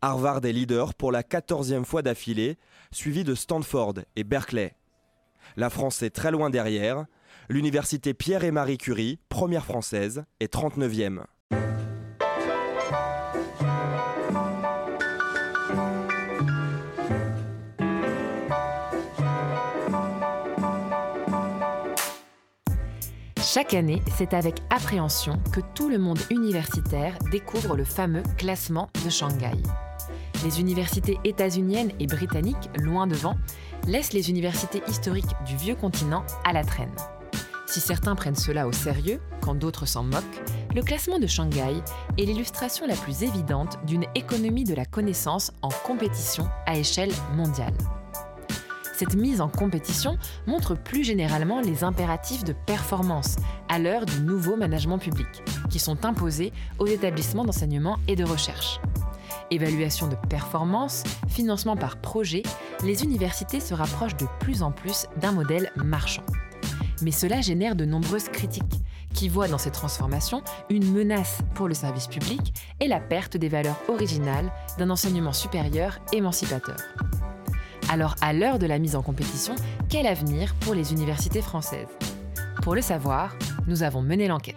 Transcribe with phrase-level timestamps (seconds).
[0.00, 2.56] Harvard est leader pour la quatorzième fois d'affilée,
[2.92, 4.76] suivi de Stanford et Berkeley.
[5.56, 7.06] La France est très loin derrière.
[7.48, 11.24] L'université Pierre et Marie Curie, première française, est 39e.
[23.58, 29.10] Chaque année, c'est avec appréhension que tout le monde universitaire découvre le fameux classement de
[29.10, 29.50] Shanghai.
[30.44, 33.34] Les universités états-uniennes et britanniques, loin devant,
[33.88, 36.94] laissent les universités historiques du vieux continent à la traîne.
[37.66, 40.22] Si certains prennent cela au sérieux, quand d'autres s'en moquent,
[40.72, 41.82] le classement de Shanghai
[42.16, 47.74] est l'illustration la plus évidente d'une économie de la connaissance en compétition à échelle mondiale.
[48.98, 53.36] Cette mise en compétition montre plus généralement les impératifs de performance
[53.68, 55.28] à l'heure du nouveau management public,
[55.70, 58.80] qui sont imposés aux établissements d'enseignement et de recherche.
[59.52, 62.42] Évaluation de performance, financement par projet,
[62.82, 66.24] les universités se rapprochent de plus en plus d'un modèle marchand.
[67.00, 68.80] Mais cela génère de nombreuses critiques,
[69.14, 73.48] qui voient dans ces transformations une menace pour le service public et la perte des
[73.48, 76.78] valeurs originales d'un enseignement supérieur émancipateur.
[77.90, 79.54] Alors, à l'heure de la mise en compétition,
[79.88, 81.88] quel avenir pour les universités françaises?
[82.62, 83.34] Pour le savoir,
[83.66, 84.56] nous avons mené l'enquête.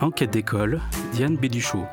[0.00, 0.80] Enquête d'école,
[1.12, 1.84] Diane Béduchot.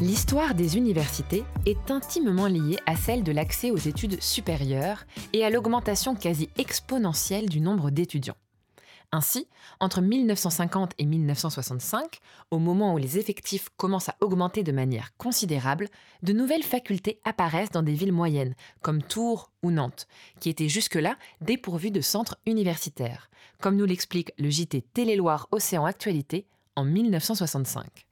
[0.00, 5.50] L'histoire des universités est intimement liée à celle de l'accès aux études supérieures et à
[5.50, 8.36] l'augmentation quasi exponentielle du nombre d'étudiants.
[9.12, 9.48] Ainsi,
[9.80, 12.20] entre 1950 et 1965,
[12.52, 15.88] au moment où les effectifs commencent à augmenter de manière considérable,
[16.22, 20.06] de nouvelles facultés apparaissent dans des villes moyennes, comme Tours ou Nantes,
[20.38, 26.46] qui étaient jusque-là dépourvues de centres universitaires, comme nous l'explique le JT Télé-Loire Océan Actualité
[26.76, 28.06] en 1965.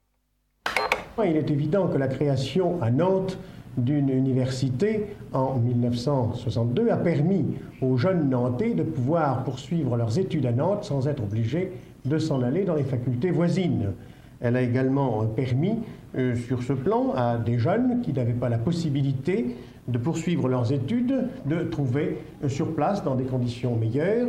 [1.24, 3.38] Il est évident que la création à Nantes
[3.78, 7.44] d'une université en 1962 a permis
[7.80, 11.72] aux jeunes Nantais de pouvoir poursuivre leurs études à Nantes sans être obligés
[12.04, 13.92] de s'en aller dans les facultés voisines.
[14.40, 15.78] Elle a également permis,
[16.16, 19.56] euh, sur ce plan, à des jeunes qui n'avaient pas la possibilité
[19.88, 24.28] de poursuivre leurs études, de trouver euh, sur place, dans des conditions meilleures,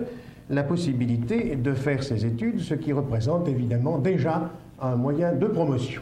[0.50, 4.50] la possibilité de faire ces études, ce qui représente évidemment déjà
[4.82, 6.02] un moyen de promotion.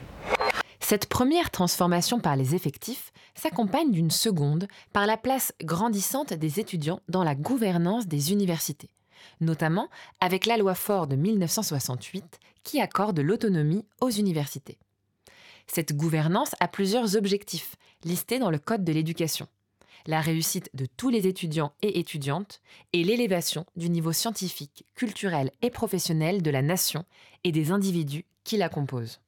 [0.89, 7.01] Cette première transformation par les effectifs s'accompagne d'une seconde par la place grandissante des étudiants
[7.09, 8.89] dans la gouvernance des universités,
[9.41, 9.89] notamment
[10.21, 14.77] avec la loi Fort de 1968 qui accorde l'autonomie aux universités.
[15.67, 17.75] Cette gouvernance a plusieurs objectifs
[18.05, 19.49] listés dans le Code de l'éducation.
[20.05, 22.61] La réussite de tous les étudiants et étudiantes
[22.93, 27.03] et l'élévation du niveau scientifique, culturel et professionnel de la nation
[27.43, 29.19] et des individus qui la composent.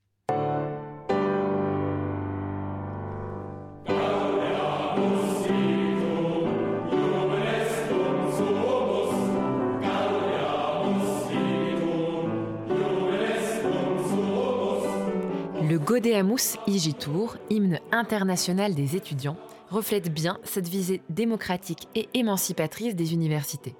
[15.90, 19.38] Godeamus Igitour, hymne international des étudiants,
[19.70, 23.76] reflète bien cette visée démocratique et émancipatrice des universités,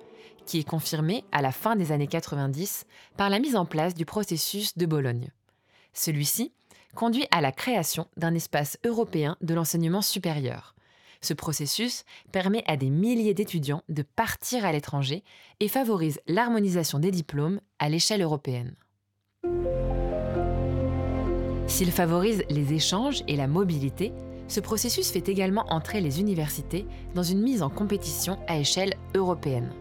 [0.48, 4.06] qui est confirmée à la fin des années 90 par la mise en place du
[4.06, 5.30] processus de Bologne.
[5.94, 6.52] Celui-ci
[6.96, 10.74] conduit à la création d'un espace européen de l'enseignement supérieur.
[11.22, 15.24] Ce processus permet à des milliers d'étudiants de partir à l'étranger
[15.60, 18.76] et favorise l'harmonisation des diplômes à l'échelle européenne.
[21.68, 24.12] S'il favorise les échanges et la mobilité,
[24.48, 29.72] ce processus fait également entrer les universités dans une mise en compétition à échelle européenne.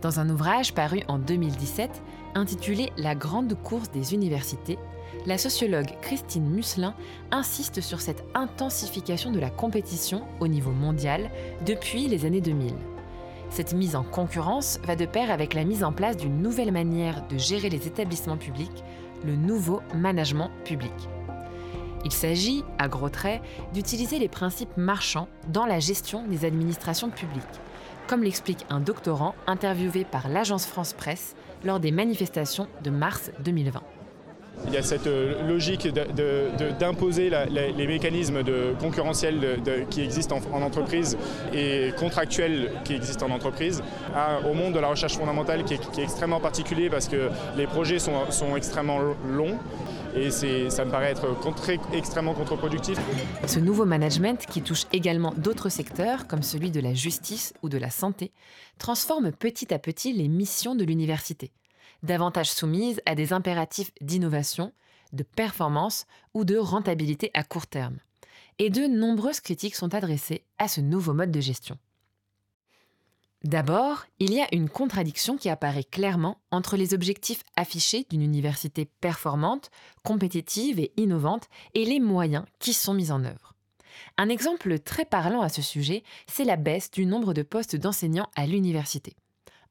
[0.00, 1.90] Dans un ouvrage paru en 2017
[2.36, 4.78] intitulé La grande course des universités,
[5.26, 6.94] la sociologue Christine Musselin
[7.30, 11.30] insiste sur cette intensification de la compétition au niveau mondial
[11.66, 12.74] depuis les années 2000.
[13.50, 17.26] Cette mise en concurrence va de pair avec la mise en place d'une nouvelle manière
[17.28, 18.84] de gérer les établissements publics
[19.24, 20.92] le nouveau management public.
[22.04, 23.42] Il s'agit, à gros traits,
[23.74, 27.42] d'utiliser les principes marchands dans la gestion des administrations publiques,
[28.06, 31.34] comme l'explique un doctorant interviewé par l'agence France Presse
[31.64, 33.82] lors des manifestations de mars 2020.
[34.68, 35.88] Il y a cette euh, logique
[36.78, 39.60] d'imposer les mécanismes de concurrentiels
[39.90, 41.16] qui existent en, entreprise
[41.54, 43.82] et contractuels qui existent en entreprise
[44.48, 48.56] au monde de la recherche fondamentale qui est, extrêmement particulier parce que les projets sont,
[48.56, 49.58] extrêmement longs
[50.14, 51.26] et ça me paraît être
[51.94, 52.98] extrêmement contre-productif.
[53.46, 57.78] Ce nouveau management, qui touche également d'autres secteurs comme celui de la justice ou de
[57.78, 58.32] la santé,
[58.78, 61.50] transforme petit à petit les missions de l'université,
[62.02, 64.72] davantage soumises à des impératifs d'innovation,
[65.12, 67.98] de performance ou de rentabilité à court terme.
[68.58, 71.78] Et de nombreuses critiques sont adressées à ce nouveau mode de gestion.
[73.44, 78.84] D'abord, il y a une contradiction qui apparaît clairement entre les objectifs affichés d'une université
[79.00, 79.70] performante,
[80.02, 83.54] compétitive et innovante et les moyens qui sont mis en œuvre.
[84.16, 88.28] Un exemple très parlant à ce sujet, c'est la baisse du nombre de postes d'enseignants
[88.34, 89.14] à l'université.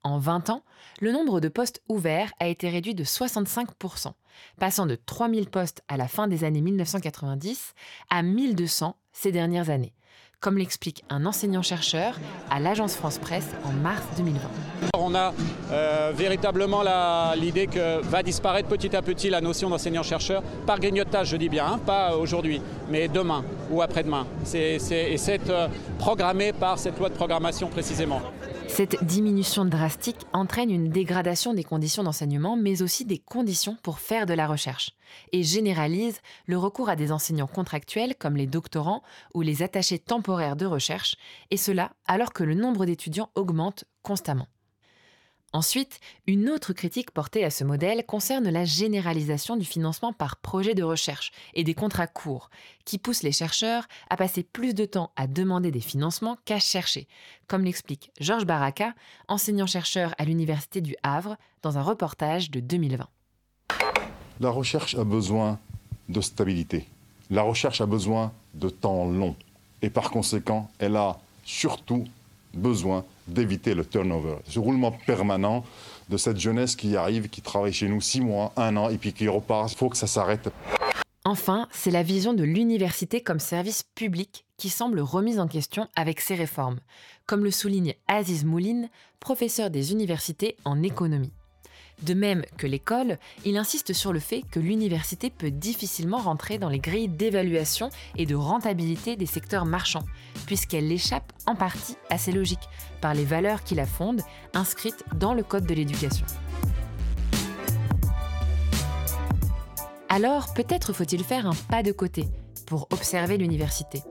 [0.03, 0.63] En 20 ans,
[1.01, 4.11] le nombre de postes ouverts a été réduit de 65%,
[4.59, 7.73] passant de 3000 postes à la fin des années 1990
[8.09, 9.93] à 1200 ces dernières années,
[10.39, 14.39] comme l'explique un enseignant-chercheur à l'agence France Presse en mars 2020.
[14.97, 15.33] On a
[15.71, 16.83] euh, véritablement
[17.35, 21.65] l'idée que va disparaître petit à petit la notion d'enseignant-chercheur par grignotage, je dis bien,
[21.65, 24.25] hein, pas aujourd'hui, mais demain ou après-demain.
[24.53, 25.67] et c'est euh,
[25.97, 28.21] programmé par cette loi de programmation précisément.
[28.77, 34.27] Cette diminution drastique entraîne une dégradation des conditions d'enseignement, mais aussi des conditions pour faire
[34.27, 34.91] de la recherche,
[35.31, 39.01] et généralise le recours à des enseignants contractuels comme les doctorants
[39.33, 41.15] ou les attachés temporaires de recherche,
[41.49, 44.47] et cela alors que le nombre d'étudiants augmente constamment.
[45.53, 50.75] Ensuite, une autre critique portée à ce modèle concerne la généralisation du financement par projet
[50.75, 52.49] de recherche et des contrats courts,
[52.83, 57.07] qui poussent les chercheurs à passer plus de temps à demander des financements qu'à chercher,
[57.47, 58.93] comme l'explique Georges Baraka,
[59.29, 63.07] enseignant-chercheur à l'Université du Havre, dans un reportage de 2020.
[64.41, 65.59] La recherche a besoin
[66.09, 66.87] de stabilité.
[67.29, 69.35] La recherche a besoin de temps long.
[69.81, 72.05] Et par conséquent, elle a surtout
[72.53, 75.63] besoin d'éviter le turnover, ce roulement permanent
[76.09, 79.13] de cette jeunesse qui arrive, qui travaille chez nous six mois, un an, et puis
[79.13, 79.71] qui repart.
[79.71, 80.49] Il faut que ça s'arrête.
[81.25, 86.21] Enfin, c'est la vision de l'université comme service public qui semble remise en question avec
[86.21, 86.79] ces réformes,
[87.25, 88.89] comme le souligne Aziz Mouline,
[89.19, 91.33] professeur des universités en économie.
[92.03, 96.69] De même que l'école, il insiste sur le fait que l'université peut difficilement rentrer dans
[96.69, 100.05] les grilles d'évaluation et de rentabilité des secteurs marchands,
[100.45, 102.69] puisqu'elle échappe en partie à ces logiques,
[103.01, 104.21] par les valeurs qui la fondent,
[104.53, 106.25] inscrites dans le Code de l'éducation.
[110.09, 112.25] Alors peut-être faut-il faire un pas de côté
[112.65, 114.03] pour observer l'université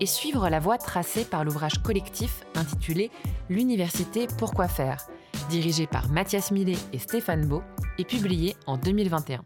[0.00, 3.10] et suivre la voie tracée par l'ouvrage collectif intitulé
[3.48, 5.06] L'université, pourquoi faire?
[5.48, 7.62] Dirigé par Mathias Millet et Stéphane Beau,
[7.98, 9.44] et publié en 2021.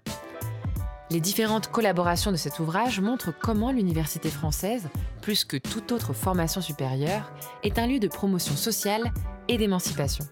[1.11, 4.89] Les différentes collaborations de cet ouvrage montrent comment l'université française,
[5.23, 7.33] plus que toute autre formation supérieure,
[7.63, 9.13] est un lieu de promotion sociale
[9.49, 10.25] et d'émancipation.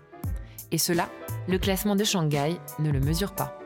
[0.73, 1.09] Et cela,
[1.49, 3.59] le classement de Shanghai ne le mesure pas.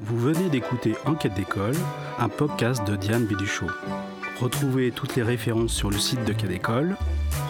[0.00, 1.76] Vous venez d'écouter Enquête d'école,
[2.18, 3.66] un podcast de Diane Biduchot.
[4.40, 6.96] Retrouvez toutes les références sur le site de Quai d'école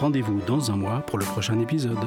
[0.00, 1.98] Rendez-vous dans un mois pour le prochain épisode.